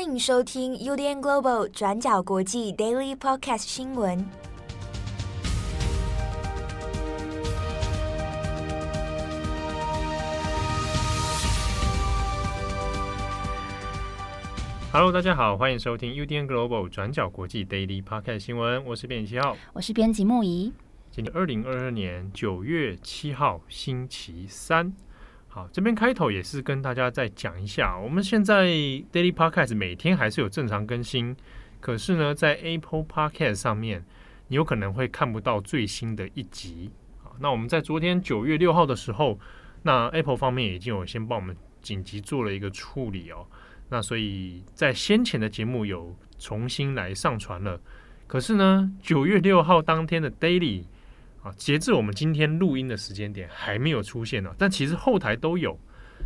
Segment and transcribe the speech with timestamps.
[0.00, 4.24] 欢迎收听 UDN Global 转角国际 Daily Podcast 新闻。
[14.90, 18.82] Hello，大家好，欢迎收听 UDN Global 转角国际 Daily Podcast 新闻。
[18.86, 20.72] 我是编辑七号，我是编辑木仪。
[21.10, 24.94] 今天二零二二年九月七号，星期三。
[25.52, 31.34] 好，这边开头也是跟大家再讲一下，我们现在 Daily Podcast 每天还是有正常更新，
[31.80, 34.04] 可是呢，在 Apple Podcast 上面，
[34.46, 36.92] 你有可能会看不到最新的一集。
[37.20, 39.40] 好，那我们在昨天九月六号的时候，
[39.82, 43.44] 那 Apple 方面已经有先帮我们紧急做了一个处理哦，
[43.88, 47.80] 那所以在先前的节目有重新来上传了，
[48.28, 50.84] 可是呢，九月六号当天的 Daily。
[51.42, 55.78] 啊，截至我们今天录音的时间点还没有出现呢，但其实后台都有，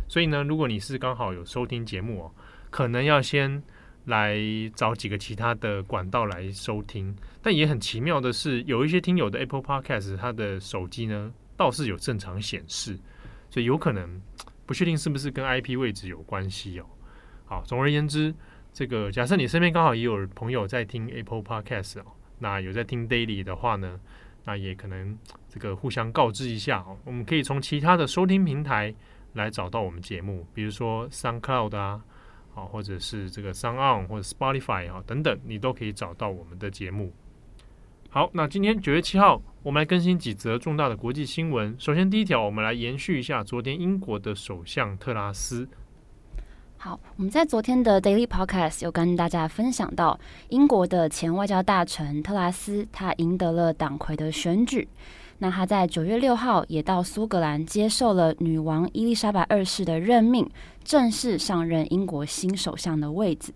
[0.07, 2.31] 所以呢，如果你是刚好有收听节目哦，
[2.69, 3.63] 可能要先
[4.05, 4.37] 来
[4.75, 7.15] 找几个其他的管道来收听。
[7.41, 12.99] 但也很奇妙的是，有一些听友的 Apple Podcast，他的手机呢倒是有正常显示，
[13.49, 14.21] 所以有可能
[14.65, 16.85] 不确定是不是跟 IP 位置有关系哦。
[17.45, 18.33] 好，总而言之，
[18.73, 22.05] 这个假设你身边刚好也有朋友在听 Apple Podcast 哦，
[22.39, 23.99] 那有在听 Daily 的话呢，
[24.45, 25.17] 那也可能
[25.49, 28.93] 这个互相告知一下，我们可以从其他的收听平台
[29.33, 32.01] 来找到我们节目，比如说 SoundCloud 啊，
[32.53, 37.11] 啊或者是这个 SoundOn 或者 Spotify 啊等等，你都可以找到我们的节目。
[38.09, 41.75] 好，那今天九月七号，我们来更新几则重大的国际新闻。
[41.77, 45.67] 首先第一条，我们来延续一下昨天英国的首相特拉斯。
[46.85, 50.19] 好，我们在昨天的 Daily Podcast 有跟大家分享到，
[50.49, 54.87] 英国的前外交大臣特拉斯，他赢得了党魁的选举。
[55.39, 60.47] 那他在九月六号也到苏格兰接受了女王伊丽莎白二世的任命，
[60.83, 63.51] 正式上任英国新首相的位置。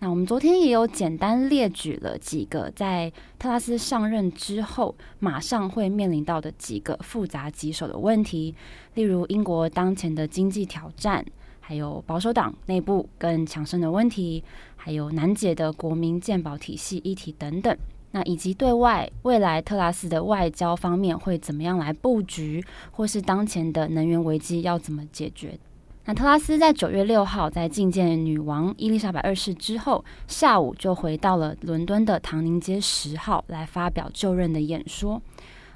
[0.00, 8.54] 那我们昨天也有简单列举了几个在特拉斯上任之后马上会面临到的几个复杂棘手的问题，
[8.92, 11.24] 例如英国当前的经济挑战。
[11.66, 14.44] 还有保守党内部更强盛的问题，
[14.76, 17.74] 还有难解的国民健保体系议题等等。
[18.10, 25.58] 那以及对外未来特拉斯的外交方面会怎么样来布局，或是当前的能源危机要怎么解决？
[26.04, 35.20] 那特拉斯在九月六号在觐见女王伊丽莎白二世之后，下午就回到了伦敦的唐宁街十号来发表就任的演说。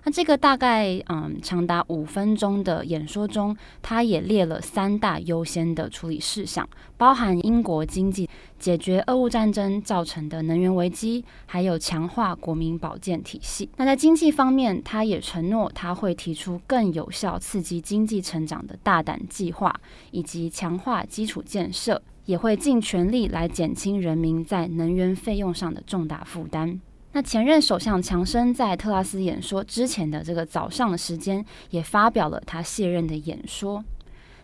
[0.05, 6.67] 那这个大概嗯长达五分钟的演说中，他也列了三大优先的处理事项，
[6.97, 8.29] 包含英国经济、
[8.59, 13.69] 解决俄乌战争造成的能源危机，还有强化国民保健体系。
[13.77, 19.75] 那在经济方面，他也承诺他会提出更有效刺激经济成长的大胆计划，
[20.11, 26.81] 以及强化基础建设，也会尽全力来减轻人民在能源费用上的重大负担。
[27.13, 33.83] 那前任首相强生在特拉斯演说之前的这个早上的时间，也发表了他卸任的演说。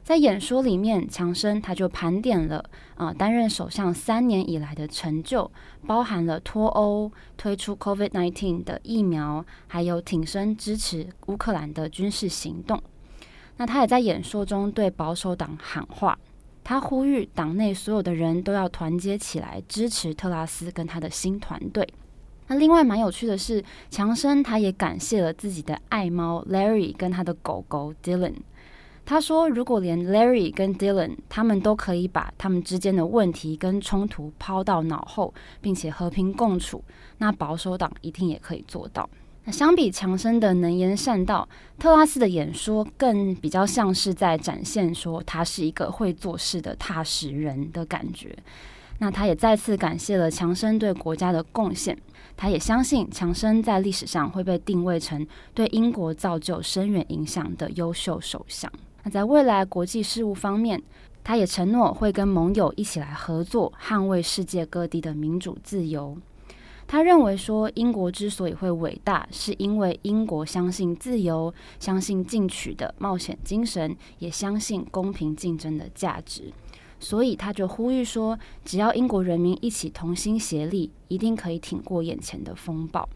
[0.02, 2.62] 在演说里面，强生他就盘点了
[2.96, 5.50] 啊、担任首相三年以来的成就，
[5.86, 12.82] 包含了脱欧、推出 COVID-19 的疫苗，还有挺身支持乌克兰的军事行动。
[13.56, 16.18] 那他也在演说中对保守党喊话，
[16.62, 21.86] 他呼吁党内所有的人都要团结起来，支持特拉斯跟他的新团队。
[22.46, 28.34] 那另外蛮有趣的是，强生他也感谢了自己的爱猫 Larry 跟他的狗狗 Dylan。
[29.06, 36.82] 他说，如果连 Larry 跟 Dylan 他们都可以把他们之间的问题跟冲突抛到脑后，并且和平共处，
[37.18, 39.08] 那保守党一定也可以做到。
[39.44, 41.46] 那相比强生的能言善道，
[41.78, 48.34] 特拉斯的演说更比较像是在展现说他是一个会做事的踏实人的感觉。
[48.98, 51.96] 那他也再次感谢了强生对国家的贡献。
[52.36, 55.24] 他也相信强生在历史上会被定位成
[55.54, 58.70] 对英国造就深远影响的优秀首相。
[59.04, 60.82] 那在未来国际事务方面，
[61.22, 66.16] 他也承诺会跟盟友一起来合作，捍卫世界各地的民主自由。
[66.86, 76.52] 他认为说，英国之所以会伟大，是因为英国相信自由，相信进取的冒险精神，也相信公平竞争的价值。
[77.04, 83.06] 所以他就呼吁说，只要英国人民一起同心协力，一定可以挺过眼前的风暴。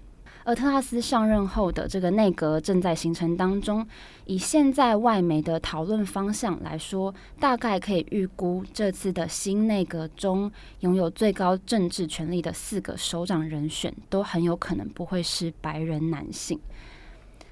[0.44, 3.86] 而特拉斯上任后的这个内阁正在形成当中，
[4.26, 10.50] 以现在外媒的讨论方向来说，大概可以预估这次的新内阁中
[10.80, 16.60] 拥有最高政治权力的四个首长人选，都很有可能不会是白人男性。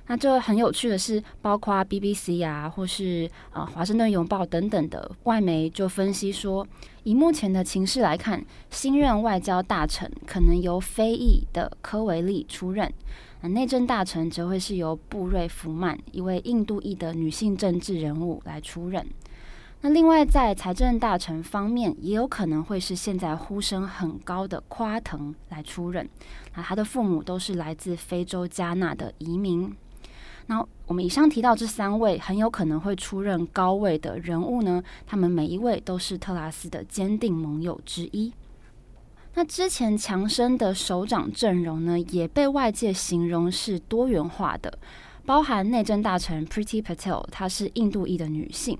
[0.09, 6.65] 那这很有趣的是，包括 BBC 啊，或是呃《华盛顿邮报》等等的外媒就分析说，
[7.03, 12.93] 以目前的情势来看，新任外交大臣可能由非裔的科维利出任，
[13.41, 19.05] 那内政大臣则会是由布瑞弗曼一位印度裔的女性政治人物来出任。
[19.81, 26.09] 那另外在财政大臣方面，也有可能会是现在呼声很高的夸腾来出任。
[26.55, 29.75] 那他的父母都是来自非洲加纳的移民。
[30.49, 38.33] 那我们以上提到这三位很有可能会出任高位的人物呢，他们每一位都是特拉斯的坚定盟友之一。
[39.35, 44.79] 那之前强生的首长阵容呢，也被外界形容是多元化的，
[45.27, 48.79] 包含内政大臣 Pretty Patel，她是印度裔的女性。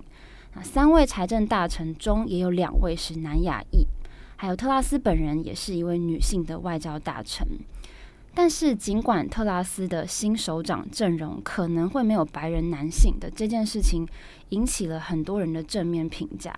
[0.55, 3.85] 那三位财政大臣中也有两位是南亚裔，
[4.37, 7.45] 还有特拉斯本人也是一位女性的外交大臣。
[8.39, 14.07] 但是，尽管特拉斯的新首长阵容可能会没有白人男性的这件事情
[14.49, 16.55] 引起了很多人的正面评价，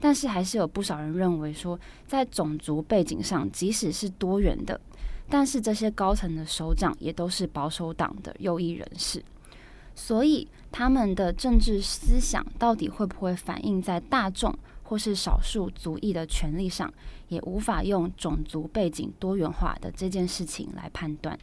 [0.00, 1.78] 但是还是有不少人认为说，
[2.08, 4.80] 在种族背景上，即使是多元的，
[5.28, 9.22] 但是这些高层的首长也都是保守党的右翼人士，
[9.94, 14.52] 所以他们的政治思想到底会不会反映在大众
[14.92, 16.92] 或是少数族裔的权利上，
[17.28, 21.38] 也无法用种族背景多元化的这件事情来判断。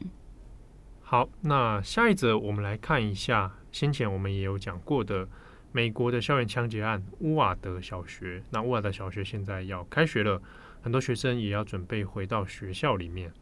[1.01, 5.27] 好，那下一则我们来看一下，先前我们也有讲过的
[5.71, 8.43] 美国的校园枪击案——乌瓦德小学。
[8.51, 10.39] 那乌瓦德小学现在要开学了，
[10.83, 13.33] 很多学生也要准备回到学校里面。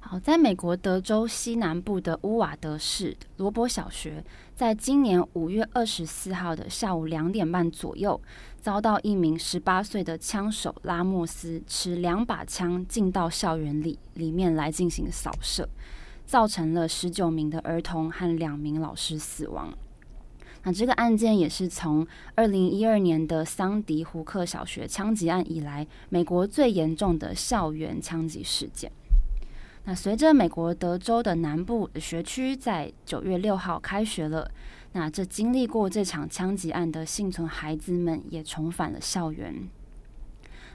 [0.00, 4.24] 好，在美国德州西南部的乌瓦德市罗伯小学，
[4.54, 8.18] 在今年五月二十四号的下午两点半左右，
[8.58, 15.68] 遭到一名十八岁的枪手拉莫斯持两把枪进到校园里里面来进行扫射，
[16.24, 19.76] 造成了十九名的儿童和两名老师死亡。
[20.62, 28.90] 那这个案件也是从二零一二年的桑迪胡克小学枪击案以来，美国最严重的校园枪击事件。
[29.88, 34.50] 那随着美国德州的南部学区在九月六号开学了，
[34.92, 39.66] 那这经历过这场枪击案的幸存孩子们也重返了校园。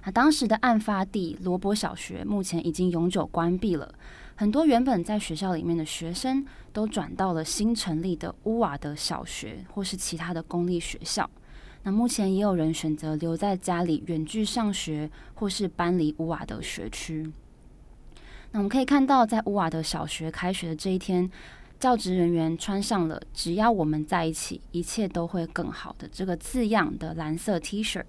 [0.03, 3.93] 那当时的案发地罗伯小学目前已经永久关闭了，
[4.33, 11.29] 很多原本在学校里面的学生都转到了新成立的乌瓦德小学或是其他的公立学校。
[11.83, 17.31] 那目前也有人选择留在家里远距上学，或是搬离乌瓦德学区。
[18.53, 21.27] 那我们可以看到，在乌瓦德小学开学的这一天，
[21.79, 28.03] 教职人员穿上了“只要我们在一起，一切都会更好的”这个字样的蓝色 T 恤，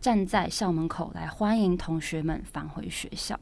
[0.00, 3.38] 站在校门口来欢迎同学们返回学校。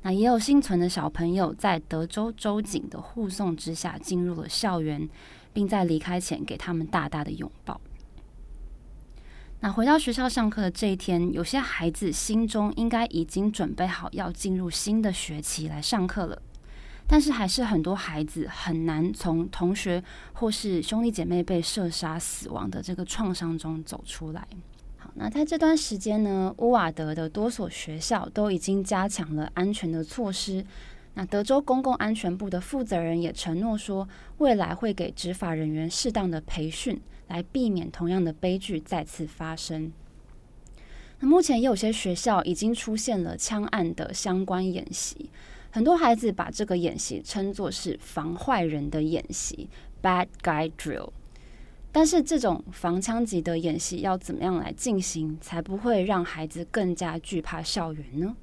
[0.00, 5.06] 那也有幸存的小朋友在德州州警的护送之下进入了校园，
[5.52, 7.78] 并在离开前给他们大大的拥抱。
[9.60, 16.40] 那回到学校上课的这一天，有些孩子心中应该已经准备好要进入新的学期来上课了，
[17.08, 20.02] 但是还是很多孩子很难从同学
[20.34, 24.46] 或是兄弟姐妹被射杀死亡的这个创伤中走出来。
[24.96, 30.64] 好，那在这段时间呢，乌瓦德的多所学校都已经加强了安全的措施。
[31.14, 37.00] 那德州公共安全部的负责人也承诺说，未来会给执法人员适当的培训。
[37.28, 39.92] 来避免同样的悲剧再次发生。
[41.20, 45.30] 那目前也有些学校已经出现了枪案的相关演习，
[45.70, 49.68] 很多孩子把这个演习称作是防坏人的演习
[50.02, 51.10] （bad guy drill）。
[51.90, 58.36] 但是这种防枪击的演习要怎么样来进行，才不会让孩子更加惧怕校园呢？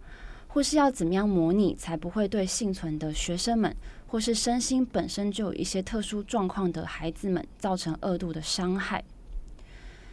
[0.47, 3.75] 或是要怎么样模拟，才不会对幸存的学生们，
[4.15, 9.03] 或是身心本身就有一些特殊状况的孩子们造成二度的伤害？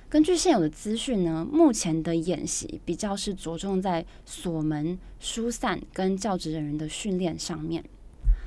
[0.09, 7.85] 根据现有的资讯呢，目前的演习比较是着重在锁门、疏散跟教职人员的训练上面。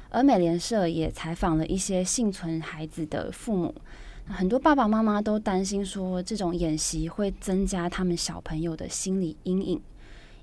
[0.10, 3.74] 而美联社也采访了一些幸存孩子的父母，
[4.28, 9.82] 很多爸爸妈妈都担心说，这种演习会增加他们小朋友的心理阴影。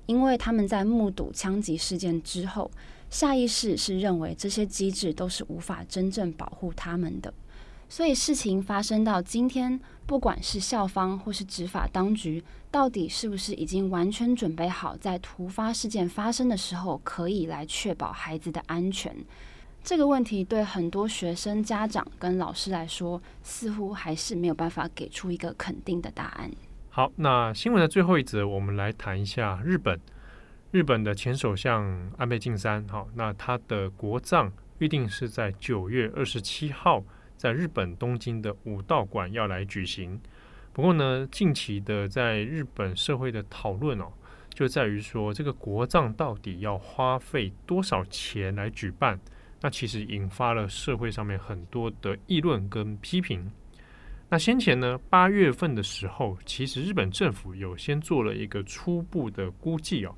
[0.05, 2.69] 因为他们在目睹枪击事件之后，
[3.13, 7.31] 下意识是认为这些机制都是无法真正保护他们的，
[7.87, 19.15] 所以事情发生到今天，不管是校方或是执法当局，到底是不是已经完全准备好，在突发事件发生的时候，可以来确保孩子的安全？
[19.83, 26.49] 这个问题对很多学生、家长跟老师来说，似乎还是没有办法给出一个肯定的答案。
[26.89, 29.99] 好，那新闻的最后一则，我们来谈一下日本。
[30.73, 31.85] 日本的前首相
[32.17, 37.03] 安倍晋三，好，那他的国葬预定是在九月二十七号
[37.37, 40.19] 在日本东京的武道馆要来举行。
[40.71, 44.11] 不过呢，近期的在日本社会的讨论哦，
[44.51, 49.19] 就在于说这个国葬到底要花费多少钱来举办？
[49.61, 53.47] 那其实引发了社会上面很多的议论跟批评。
[54.27, 60.15] 那先前呢，八月份的时候，其实日本政府有先做了一个初步的估计哦，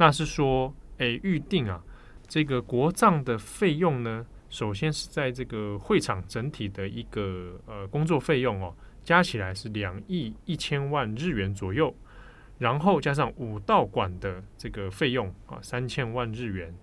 [0.00, 1.84] 那是说，诶，预定啊，
[2.26, 11.94] 这个国葬的费用呢，首先是在这个会场整体的一个呃工作费用哦，加起来是两亿一千万日元左右，
[12.56, 16.74] 然后加上武道馆的这个费用啊，三千万日元，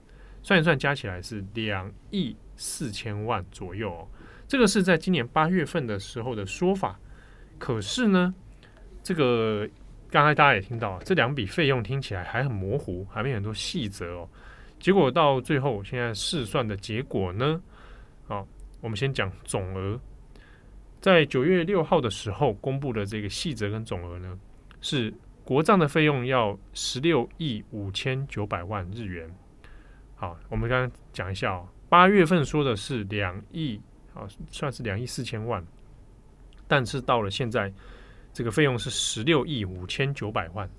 [0.44, 4.08] 算一算加起来是两亿四千万左右哦。
[4.48, 7.00] 这个是在今年八月份的时候的说法，
[7.58, 8.36] 可是呢，
[9.02, 9.68] 这个
[10.10, 14.30] 刚才大家也听到，这两笔费用听起来还很模糊，还没很多细则哦。
[14.80, 17.62] 结果到最后，现在试算的结果呢，
[18.28, 18.48] 好，
[18.82, 20.00] 我们先讲总额，
[21.02, 24.40] 在九月六号的时候公布的这个细则跟总额呢，
[24.82, 29.30] 是国葬的费用要十六亿五千九百万日元。
[30.16, 33.82] 好，我们刚刚讲一下哦，八月份说的是两亿。
[34.14, 35.64] 啊，算是两亿四千万，
[36.68, 37.72] 但是到了现在，
[38.38, 40.70] 这个费用是十六亿五千九百万。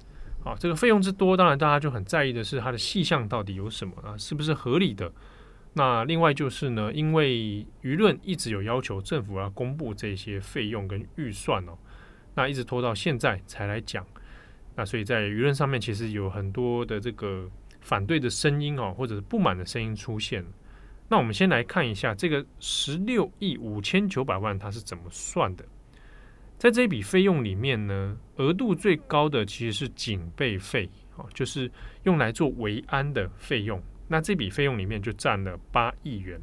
[0.45, 5.11] 啊，这个费用之多，当然大家就很在意的是它的细项到底有什么啊，是不是合理的？
[5.73, 11.77] 那另外就是呢，因为舆论一直有要求政府要公布这些费用跟预算哦，
[12.37, 14.07] 那一直拖到现在才来讲，
[14.77, 17.51] 那所以在舆论上面其实有很多的这个
[17.81, 20.45] 反对的声音哦，或者是不满的声音出现。
[21.09, 25.65] 那我们先来看一下这个十六亿五千九百万它是怎么算的。
[26.59, 31.71] 在这笔费用里面呢，额度最高的其实是警备费，哦，就是
[32.03, 33.81] 用来做维安的费用。
[34.09, 36.41] 那这笔费用里面就占了八亿元。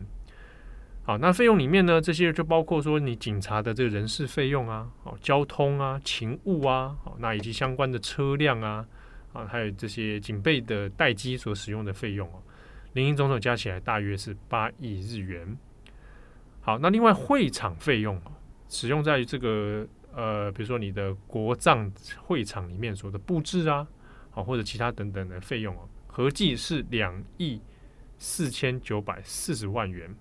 [1.04, 8.88] 好，那费用里面呢，这些就包括说你警察的这个人事费用啊，哦，交通啊，勤务啊，哦，那以及相关的车辆啊，
[9.34, 12.42] 啊，还有这些警备的待机所使用的费用哦。
[12.94, 15.58] 林林总总加起来大约是八亿日元。
[16.62, 18.20] 好，那另外会场费用
[18.70, 23.86] 使用在这个呃，比如说你的国葬会场里面所的布置啊，
[24.32, 27.62] 好或者其他等等的费用哦，合计是两亿
[28.18, 30.16] 四千九百四十万元。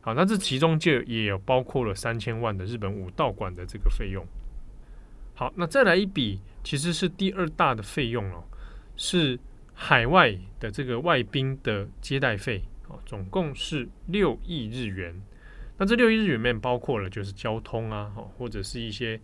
[0.00, 4.24] 好，那这其中就也有包括了三千万的日本武道馆的这个费用。
[5.34, 8.44] 好，那再来一笔，其实是第二大的费用哦，
[8.96, 9.38] 是。
[9.76, 15.20] 海外的这个外宾的接待费，哦，总共是六亿日元。
[15.76, 19.20] 那这六亿日元里面包括了就是交通啊，或者是一些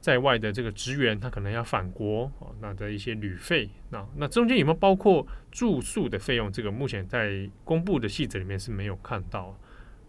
[0.00, 3.70] 在外的这个职员，他可能要返国，哦，那的一些旅费。
[3.90, 6.52] 那那中间有没有包括住宿的费用？
[6.52, 9.58] 这个目前在公布的细则里面是没有看到。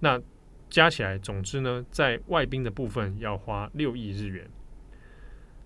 [0.01, 0.21] 那
[0.69, 4.49] 加起来，总之呢，在外宾的部分要花六亿日元。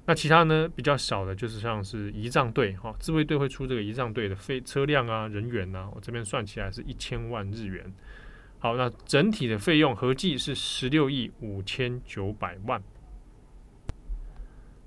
[0.06, 7.92] 那其他呢，比较少的，就是像是仪仗队哈，自卫队会出这个仪仗队的费车辆啊、人员啊，我这边算起来是一千万日元。
[8.60, 12.82] 好，那整体的费用合计是十六亿五千九百万。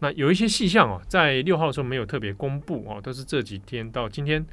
[0.01, 4.45] 那有一些细项哦，在六号的时候没有特别公布哦，都是这几天到今天，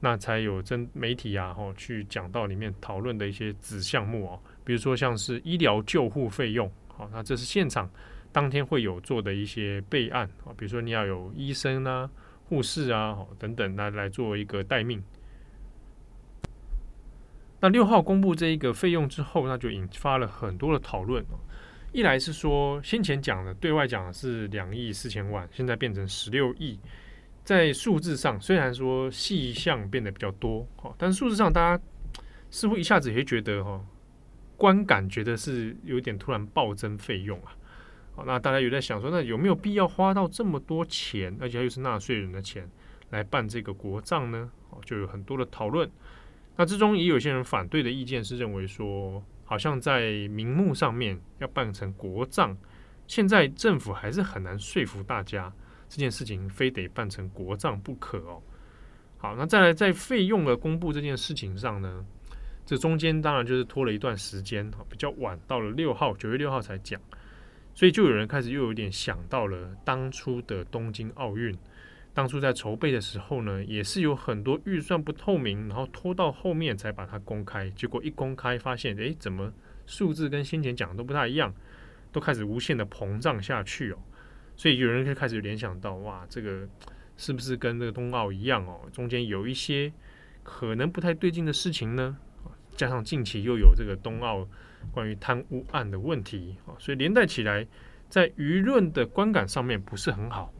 [0.00, 7.90] 那才有真媒体啊哦去讲到里面讨论的一些子项目哦，比如说像是医疗救护费用，好，那这是现场。
[8.30, 12.08] 当天会有做的一些备案啊，比如说你要有医生啊、
[12.44, 15.02] 护士啊等等，来来做一个待命。
[17.62, 21.24] 那六号公布这一个费用之后，那就引发了很多的讨论。
[21.92, 26.76] 一来是说先前讲的对外讲的是两亿四千万，现在变成十六亿，
[27.44, 30.66] 在数字上虽然说细项变得比较多，
[30.98, 31.84] 但是数字上大家
[32.50, 33.80] 似乎一下子也觉得哈，
[34.56, 37.54] 观感觉得是有点突然暴增费用啊。
[38.16, 42.68] 好，那大家有在想说，那有没有必要花到这么多钱，而且又是纳税人的钱
[43.10, 44.50] 来办这个国葬呢？
[44.84, 45.88] 就有很多的讨论。
[46.62, 52.56] 那之中也有些人反对的意见是认为说，好像在名目上面要办成国葬，
[53.08, 55.52] 现在政府还是很难说服大家
[55.88, 58.40] 这件事情非得办成国葬不可哦。
[59.18, 62.06] 好，那再来在费用的公布这件事情上呢，
[62.64, 67.00] 这中间当然就是拖了一段时间，比较晚，到了六号，九月六号才讲。
[67.74, 71.58] 所以就有人开始又有点想到了当初的东京奥运，
[72.14, 77.70] 当初在筹备的时候呢，也是有很多预算不透明，然后拖到后面才把它公开。
[77.70, 79.50] 结果一公开发现，诶，怎么
[79.86, 81.54] 数字跟先前讲的都不太一样，
[82.12, 83.98] 都开始无限的膨胀下去哦。
[84.56, 86.68] 所以有人就开始联想到，哇，这个
[87.16, 88.82] 是不是跟这个冬奥一样哦？
[88.92, 89.90] 中间有一些
[90.42, 92.18] 可能不太对劲的事情呢？
[92.76, 94.46] 加上近期又有这个冬奥
[94.90, 97.66] 关于贪污案的问题啊，所以连带起来
[98.10, 100.52] 在舆论的观感上面不是很好。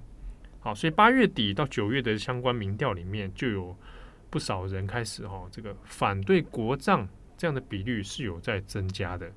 [0.64, 3.76] 好，所以八月底到九月的相关民调里面，就有
[4.30, 9.28] 不少人开始哈，这个反对国葬这样的比率是有在增加的。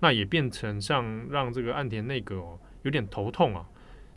[0.00, 3.66] 那也变成像让这个岸田内阁哦有点头痛啊。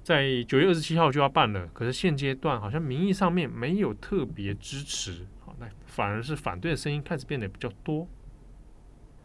[0.04, 8.06] 在九月二十七号就要办了，可是现阶段好像名义上面没有特别支持，好，那反而是反对的声音开始变得比较多。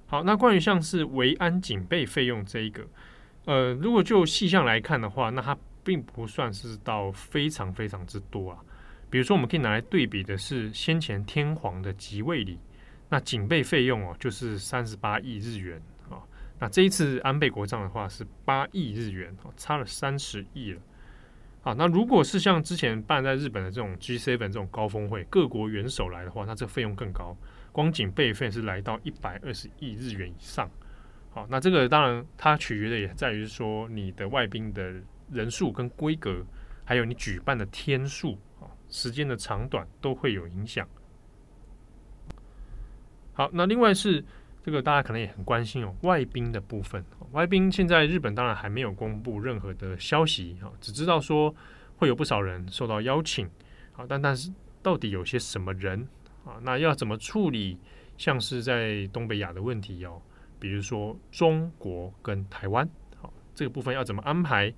[0.07, 2.87] 好，那关于像是维安警备费用这一个，
[3.47, 5.59] 呃，如果就细项来看的话，那它。
[5.85, 8.59] 并不算是到非常非常之多啊。
[9.11, 12.59] 比如说，我们可以拿来对比的是先前天皇的即位礼，
[13.11, 16.17] 那警备费用哦，就是三十八亿日元啊。
[16.59, 20.81] 那这一次安倍国葬的话是八亿日元，差了三十亿了。
[21.61, 27.37] 好，那如果是像之前办在日本的这种 G7 这种高峰会，各国元首来的话，那这个费用更高，
[27.71, 30.71] 光警备费是来到一百二十亿日元以上。
[31.33, 34.95] 好，那这个当然它取决的也在于说你的外宾的。
[35.33, 36.45] 人数跟规格，
[36.85, 40.87] 还有你举办的天数啊，时间的长短都会有影响。
[43.33, 44.25] 好，那另外是
[44.63, 47.05] 这个大家可能也很关心哦，外宾的部分。
[47.33, 51.55] 外宾现在日本当然还没有公布任何的消息啊，只知道说
[51.97, 53.49] 会有不少人受到邀请。
[53.93, 56.07] 好，但但是到底有些什么人
[56.45, 56.61] 啊？
[56.63, 57.79] 那要怎么处理？
[58.19, 60.21] 像是在东北亚的问题哦，
[60.61, 62.89] 比如说中国跟台湾，
[63.21, 64.73] 好，这个部分要怎么安排？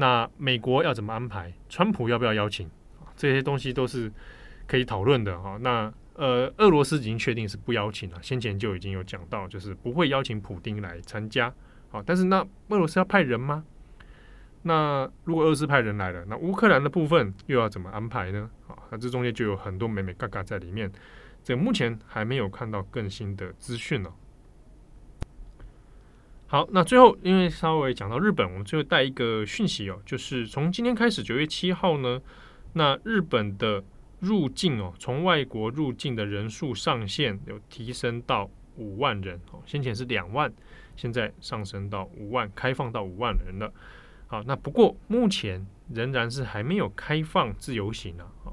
[0.00, 1.52] 那美国要怎么安排？
[1.68, 2.70] 川普要不要邀请？
[3.16, 4.12] 这些东西都是
[4.64, 5.58] 可以讨论的哈。
[5.60, 11.52] 那呃，俄罗斯已经确定是不邀请了，先前就已经有讲到，就是不会邀请普丁来参加。
[11.90, 13.64] 好，但是那俄罗斯要派人吗？
[14.62, 18.48] 那如果俄罗斯派人来了，那乌克兰的部分又要怎么安排呢？
[18.68, 20.88] 好，那这中间就有很多美美嘎嘎在里面。
[21.42, 24.12] 这目前还没有看到更新的资讯呢。
[26.50, 32.22] 好，那最后因为稍微讲到日本，我们最后带一个讯息哦，就是从今天开始，九月七号呢，
[32.72, 33.84] 那日本的
[34.20, 40.50] 入境哦，从外国入境的人数上限有提升到五万人哦，先前是两万，
[40.96, 43.70] 现在上升到五万，开放到五万人了。
[44.26, 48.24] 好，那不过目前仍然是还没有开放自由行呢。
[48.44, 48.48] 啊，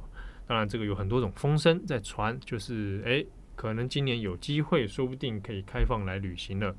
[0.46, 6.76] 当然这个有很多种风声在传，就是诶，可能今年有机会，说不定可以开放来旅行了。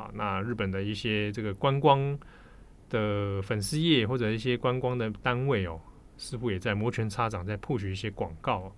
[0.00, 2.18] 啊，那日本的一些这个观光
[2.88, 5.78] 的粉丝业或者一些观光的单位哦，
[6.16, 8.72] 似乎也在摩拳擦掌，在 push 一些广告哦。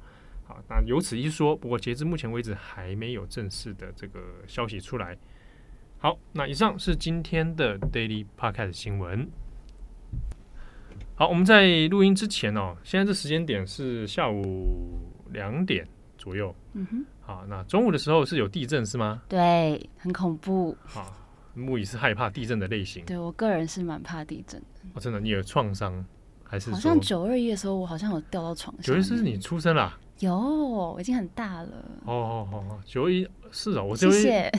[0.44, 5.16] 好，那由此一说，不过截至目前为止还没有正式的这个消息出来。
[5.98, 9.30] 好，那以上是今天的 Daily Podcast 新闻。
[11.14, 14.98] 好，我们在录音之前哦，现在这时间点是下午
[15.30, 15.86] 两点
[16.18, 16.52] 左右。
[16.74, 17.04] 嗯哼。
[17.20, 19.22] 好，那中午的时候是有地震是吗？
[19.28, 20.76] 对，很恐怖。
[20.84, 21.14] 好，
[21.54, 23.04] 木乙是害怕地震的类型。
[23.04, 24.66] 对，我个人是蛮怕地震的。
[24.94, 26.04] 哦，真的，你有创伤
[26.42, 26.70] 还是？
[26.70, 28.82] 好像九二一的时候，我好像有掉到床上。
[28.82, 29.98] 九二一是你出生啦？
[30.18, 31.68] 有，我已经很大了。
[32.04, 34.50] 哦哦哦，九二一是啊，我谢谢。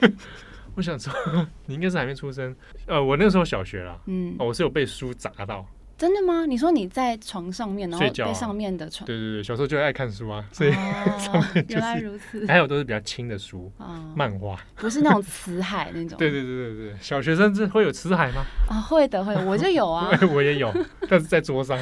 [0.76, 1.12] 我想说，
[1.66, 2.54] 你应该是还没出生。
[2.86, 3.98] 呃，我那时候小学啦。
[4.06, 4.34] 嗯。
[4.38, 5.66] 哦，我是有被书砸到。
[6.00, 6.46] 真的吗？
[6.46, 10.72] 你说你在床上面，然后在上面的床，对对对，小时候就爱看书啊，所以
[11.20, 12.46] 上面就是，原来如此。
[12.46, 13.70] 还有都是比较轻的书，
[14.16, 16.16] 漫画，不是那种辞海那种。
[16.16, 18.42] 对对对对对，小学生是会有辞海吗？
[18.70, 20.72] 啊，会的会的，我就有啊， 我也有，
[21.06, 21.78] 但是在桌上，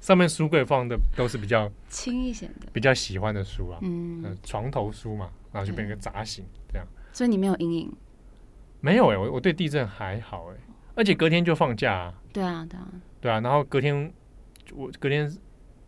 [0.00, 6.86] 上面书柜放的都是比较轻一些的，比较喜欢的书啊，嗯，床头书嘛，然后就被人砸醒这样。
[7.12, 7.92] 所以你没有阴影？
[8.80, 10.56] 没有哎，我我对地震还好哎，
[10.94, 12.14] 而且隔天就放假啊。
[12.32, 12.86] 对啊，对啊。
[13.20, 14.12] 对啊，然后隔天
[14.74, 15.30] 我隔天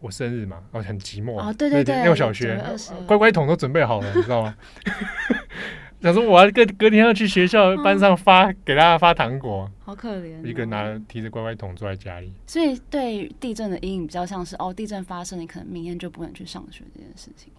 [0.00, 1.52] 我生日嘛，然后很寂寞啊。
[1.52, 2.62] 对对对，六小学
[3.06, 4.56] 乖乖桶都准备好了，你知道吗？
[6.00, 10.40] 想说我要隔隔天要去学校班上发给大家发糖果，好可怜。
[10.44, 12.32] 一个人拿提着乖乖桶坐在家里。
[12.46, 17.52] 所以对地震的阴影比较像是哦，地震发生，你可能明天就不能去上学这件事情。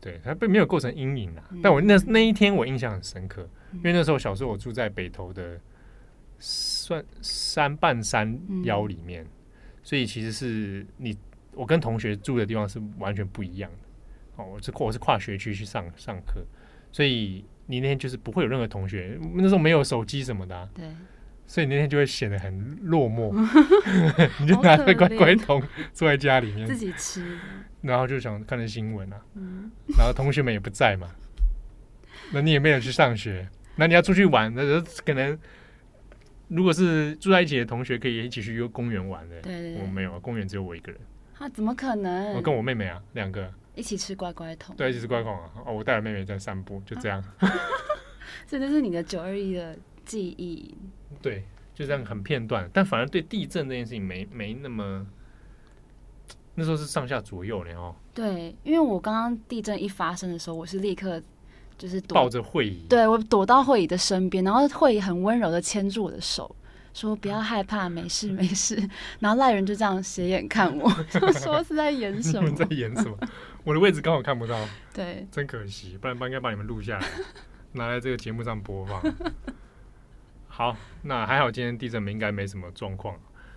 [0.00, 1.42] 对，它并没有构成阴影啊。
[1.60, 5.58] 但我那那一天我印象很深刻，因为那时候小时候我住在北投的。
[6.88, 9.28] 算山半山腰里面，嗯、
[9.82, 11.14] 所以其实是你
[11.52, 14.42] 我跟同学住的地方是完全不一样的。
[14.42, 16.42] 哦，我是我是跨学区去上上课，
[16.90, 20.86] 所以你那天就是不会有任何同学，那时候没有手机什么的，啊，对，
[21.46, 23.34] 所以那天就会显得很落寞。
[24.40, 27.36] 你就拿着乖乖桶 坐在家里面自己吃，
[27.82, 31.10] 然后就想看着新闻啊，嗯、然后同学们也不在嘛，
[32.32, 33.46] 那你也没有去上学，
[33.76, 35.38] 那你要出去玩，那就可能。
[36.48, 39.40] 如果是住在一起的同学，可以一起去公园玩的。
[39.42, 41.00] 对对对，我没有，公园只有我一个人。
[41.38, 42.32] 啊，怎么可能？
[42.34, 45.50] 我跟我妹妹啊，两个一起吃乖乖桶，对，一起吃乖乖桶啊。
[45.66, 47.22] 哦，我带着妹妹在散步，就这样。
[48.46, 50.74] 这就是你的九二一的记忆。
[51.22, 55.06] 对，就这样很片段，但反而对地震这件事情没没那么。
[56.54, 57.94] 那时候是上下左右呢哦。
[58.12, 61.22] 对，因为我刚刚地震一发生的时候，我是立刻
[61.78, 66.54] 就是抱着慧仪，对，我躲到慧仪的身边，然后慧仪很温柔的牵住我的手，
[66.92, 68.76] 说不要害怕，没事没事。
[69.20, 72.50] 然后赖人就这样斜眼看我， 就说 是在演什么？
[72.50, 73.16] 在演什么？
[73.62, 74.58] 我的位置刚好看不到，
[74.92, 77.06] 对，真可惜，不然不应该把你们录下来，
[77.72, 79.00] 拿来这个节目上播放。
[80.48, 83.14] 好，那还好，今天地震应该没什么状况。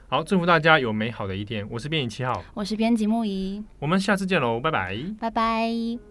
[0.09, 1.65] 好，祝福大家有美好的一天。
[1.71, 6.10] 我是编辑七号，我是编辑木仪，我们下次见喽，拜拜，拜拜。